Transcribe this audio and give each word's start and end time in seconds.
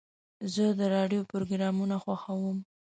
زه 0.53 0.65
د 0.79 0.81
راډیو 0.95 1.27
پروګرامونه 1.31 1.95
خوښوم. 2.03 2.57